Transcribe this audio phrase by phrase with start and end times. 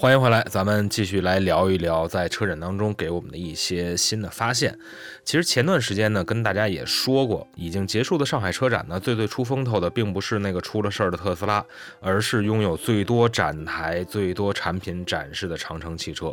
[0.00, 4.78] 欢迎回来，咱们继续来聊一聊在车展当中给我们的一些新的发现。
[5.24, 11.64] 其实前段时间呢，跟大家也说过，已经结束的上海车展呢，最最出风头的并不是那个出了事儿的特斯拉，
[12.00, 16.32] 而是拥有最多展台、最多产品展示的长城汽车。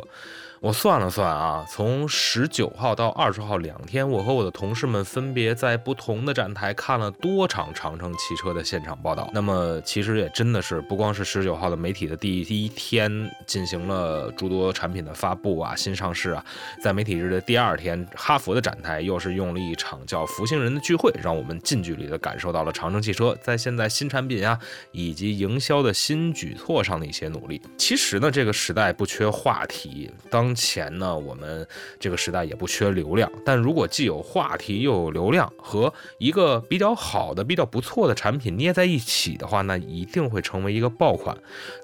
[0.60, 9.28] 我算了算啊，从十九号到二十号两天，我和我的同事们分别在不同的展台看了多场长城汽车的现场报道。
[9.34, 16.44] 那么其实也真的是不光是十九号的媒体的第一天进行了诸多产品的发布啊、新上市啊，
[16.82, 24.58] 在媒体日的第二天，哈佛的展台又是用了一场叫“福星人”的聚会，让我们近距离的感受到了长城汽车在现在新产品啊
[24.92, 27.62] 以及营销的新举措上的一些努力。
[27.78, 30.54] 其实呢，这个时代不缺话题，当。
[30.66, 31.64] 前呢，我们
[32.00, 41.36] 这个时代也不缺流量，但如果既有话题又有流量，和一个比较好的、比较不错的产品捏在一起的话，那一定会成为一个爆款。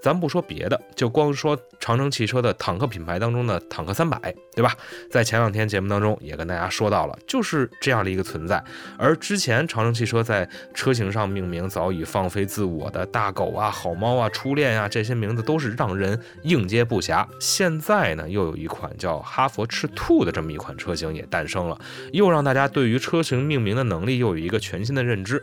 [0.03, 4.77] 咱不说别的，就光说长城汽车的坦克品牌当中的坦克三百，对吧？
[5.11, 8.63] 在前两天节目当中也跟大家说到了，就是这样的一个存在。
[8.99, 17.27] 而之前长城汽车在车型上命名早已放飞自我的大狗啊、好猫啊、初恋啊，这些名字都是让人应接不暇。
[17.41, 18.43] 现在呢，又。
[18.43, 21.81] 有一款叫哈佛赤兔的这么一款车型也诞生了，
[22.13, 25.41] 又让大家对于车型命名的能力又有一个全新的认知。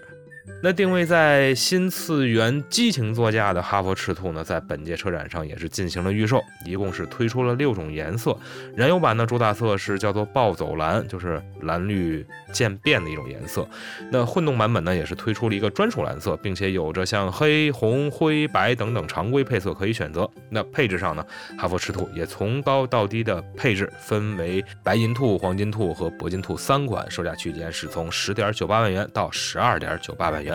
[0.62, 8.38] 那定位在新次元激情座驾的哈佛赤兔呢，在本届车展上也是进行了预售，一共是推出了六种颜色。
[8.76, 13.66] 燃油版的主打色是叫做暴走蓝，就是蓝绿渐变的一种颜色。
[14.12, 20.30] 那混动版本呢，也是推出了一个专属蓝色，并且有着像黑、红、灰、白等等常规配色可以选择。
[20.50, 21.26] 那配置上呢，
[21.58, 30.49] 哈佛赤兔也从高到低的配置分为白银兔、黄金兔和铂金兔三款，售价区间是从十点九八万元到十二点九八万元。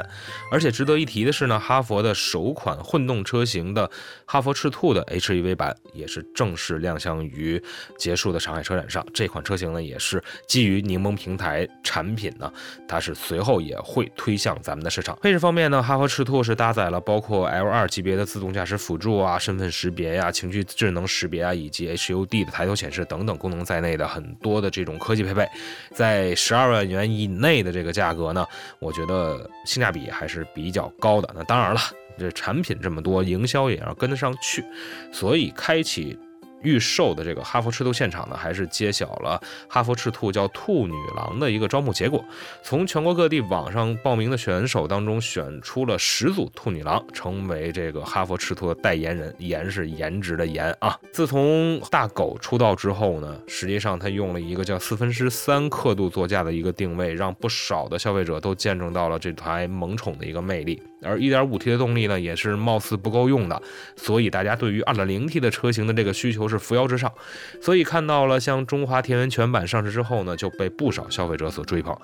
[0.51, 3.91] 而且值得一提的是呢，哈佛的首款混动车型的
[4.25, 7.63] 哈佛赤兔的 HEV 版也是正式亮相于
[7.99, 9.05] 结束的上海车展上。
[9.13, 12.53] 这款车型呢，也是基于柠檬平台产品呢，
[12.89, 15.19] 它是随后也会推向咱们的市场。
[15.23, 25.47] 配置方面呢，哈佛赤兔是搭载了包括 L2 级别的自动驾驶辅助啊、身份识别呀、情绪智能识别啊，以及 HUD 的抬头显示等等功能在内的很多的这种科技配备，
[25.93, 28.47] 在十二万元以内的这个价格呢，
[28.79, 29.51] 我觉得。
[29.65, 31.31] 性价价比还是比较高的。
[31.35, 31.81] 那当然了，
[32.19, 34.65] 这产品这么多，营销也要跟得上去，
[35.13, 36.19] 所以开启。
[36.65, 42.25] 预售的这个哈佛赤兔现场呢，还是揭晓了哈佛赤兔叫“兔女郎”的一个招募结果。
[42.63, 49.33] 从全国各地网上报名的选手当中选出了十组兔女郎，成为这个哈佛赤兔的代言人。
[49.45, 50.99] 颜是颜值的颜啊！
[51.13, 60.83] 自从大狗出道之后呢，实际上他用了一个叫四分之三刻度座驾的一个定位，让不少的消费者都见证到了这台萌宠的一个魅力。
[61.03, 63.61] 而 1.5T 的动力呢，也是貌似不够用的，
[63.97, 67.13] 所以大家对于 2.0T 的车型的这个需求是扶摇直上。
[67.61, 71.97] 所以看到了像中华田园犬版上市之后呢，就被不少消费者所追捧。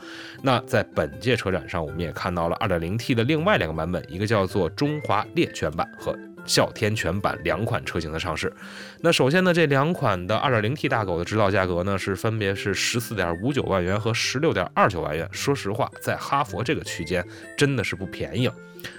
[0.43, 6.17] 那在本届车展上，我们也看到了 2.0T 的另外两个版本，一个叫做中华猎犬版和。
[6.45, 8.53] 哮天犬版两款车型的上市，
[9.01, 15.29] 那首先呢，这两款的 2.0T 大狗的指导价格呢是分别是十四点五九万元和十六点二九万元。
[15.33, 17.25] 说实话，在哈佛这个区间
[17.57, 18.55] 真的是不便宜了。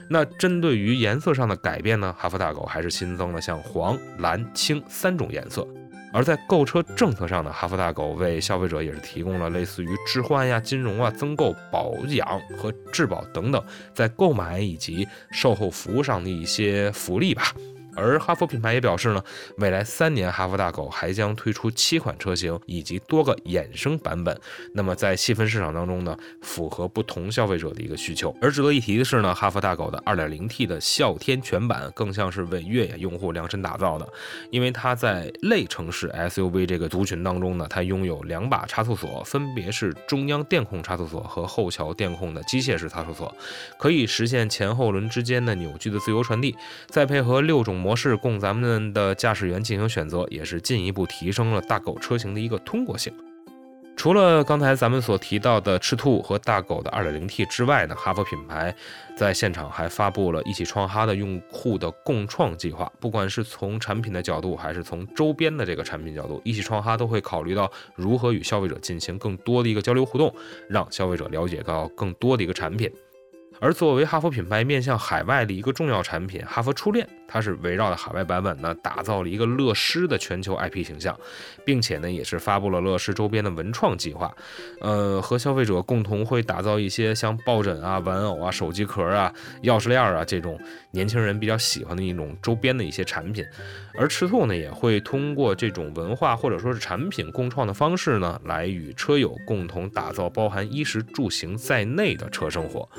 [0.07, 5.67] 那针对于颜色上的改变呢，哈佛大狗还是新增了像黄、蓝、青三种颜色。
[6.13, 13.63] 而在购车政策上呢，哈弗大狗为消费者也是提供了类似于置换呀、金融啊、增购、保养和质保等等，
[13.93, 17.53] 在购买以及售后服务上的一些福利吧。
[17.95, 19.23] 而哈弗品牌也表示呢，
[19.57, 24.39] 未来三年哈弗大狗还将推出七款车型以及多个衍生版本。
[24.73, 28.33] 那么在细分市场当中呢，符合不同消费者的一个需求。
[28.41, 34.07] 而值得一提的是呢，哈弗大狗的 2.0T 的哮天全版更像是为越野用户量身打造的，
[34.51, 43.35] 因为它在类城市 SUV 这个族群当中呢，它拥有两把差速锁，分别是中央电控差速锁和后桥电控的机械式差速锁，
[43.77, 46.55] 可以实现前后轮之间的扭矩的自由传递，
[46.87, 47.80] 再配合六种。
[47.81, 53.11] 模式供咱们的驾驶员进行选择，也是进一步提升了大狗车型的一个通过性。
[53.97, 58.73] 除了刚才咱们所提到的赤兔和大狗的 2.0T 之外呢，哈弗品牌
[59.15, 62.91] 在现场还发布了一起创哈的用户的共创计划。
[62.99, 70.33] 不管是从产品的角度，还是从周边的这个产品角度，一起创哈都会考虑到如何与消费者进行更多的一个交流互动，
[70.67, 72.89] 让消费者了解到更多的一个产品。
[73.61, 81.15] 而作为哈佛品牌面向海外的一个重要产品，哈佛初恋，它是围绕着海外版本呢，打造了一个乐师的全球 IP 形象，
[81.63, 84.35] 并且呢，也是发布了乐师周边的文创计划，
[84.79, 89.31] 呃，和消费者共同会打造一些像抱枕啊、玩偶啊、手机壳啊、
[89.61, 90.59] 钥匙链啊这种
[90.89, 93.45] 年轻人比较喜欢的一种周边的一些产品。
[93.93, 102.89] 而赤兔呢，也会通过这种文化或者说是产品共创的方式呢，来与车友共同打造包含衣食住行在内的车生活。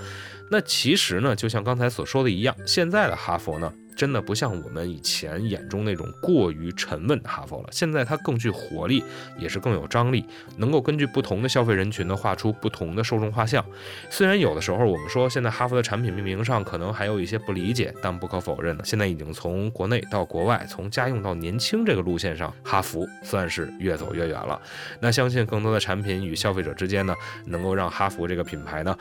[0.52, 3.72] 那其实呢，就像刚才所说的一样，现在的哈佛呢。
[3.94, 9.04] 真的不像我们以前眼中那种过于沉稳的哈佛了，现在它更具活力，
[9.38, 10.24] 也是更有张力，
[10.56, 13.62] 能够根据不同的消费人群呢画出不同的受众画像。
[14.08, 24.58] 虽然有的时候我们说现在哈佛的产品命名上可能还有一些不理解，但不可否认呢，现在已经从国内到国外，从家用到年轻这个路线上，哈弗算是越走越远了。
[25.00, 27.14] 那相信更多的产品与消费者之间呢，
[27.44, 28.96] 能够让哈弗这个品牌呢。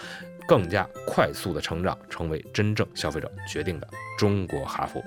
[0.51, 3.87] 更加快速的成长，成为真正消费者决定的
[4.17, 5.01] 中国哈佛。